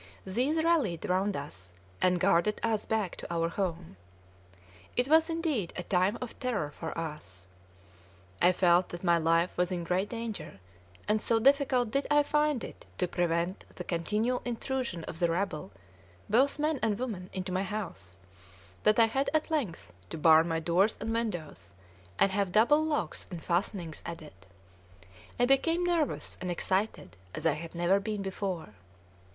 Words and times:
These 0.25 0.63
rallied 0.63 1.07
round 1.07 1.37
us, 1.37 1.73
and 2.01 2.19
guarded 2.19 2.59
us 2.63 2.85
back 2.87 3.17
to 3.17 3.31
our 3.31 3.49
home. 3.49 3.97
It 4.95 5.07
was, 5.07 5.29
indeed, 5.29 5.73
a 5.75 5.83
time 5.83 6.17
of 6.19 6.39
terror 6.39 6.71
for 6.71 6.97
us. 6.97 7.47
I 8.41 8.51
felt 8.51 8.89
that 8.89 9.03
my 9.03 9.19
life 9.19 9.55
was 9.55 9.71
in 9.71 9.83
great 9.83 10.09
danger; 10.09 10.59
and 11.07 11.21
so 11.21 11.37
difficult 11.39 11.91
did 11.91 12.07
I 12.09 12.23
find 12.23 12.63
it 12.63 12.87
to 12.97 13.07
prevent 13.07 13.63
the 13.75 13.83
continual 13.83 14.41
intrusion 14.43 15.03
of 15.03 15.19
the 15.19 15.29
rabble, 15.29 15.69
both 16.27 16.57
men 16.57 16.79
and 16.81 16.97
women, 16.97 17.29
into 17.31 17.51
my 17.51 17.61
house, 17.61 18.17
that 18.81 18.97
I 18.97 19.05
had 19.05 19.29
at 19.35 19.51
length 19.51 19.93
to 20.09 20.17
bar 20.17 20.43
my 20.43 20.59
doors 20.59 20.97
and 20.99 21.13
windows, 21.13 21.75
and 22.17 22.31
have 22.31 22.51
double 22.51 22.83
locks 22.83 23.27
and 23.29 23.43
fastenings 23.43 24.01
added. 24.03 24.33
I 25.39 25.45
became 25.45 25.83
nervous 25.83 26.39
and 26.41 26.49
excited 26.49 27.17
as 27.35 27.45
I 27.45 27.53
had 27.53 27.75
never 27.75 27.99
been 27.99 28.23
before. 28.23 28.73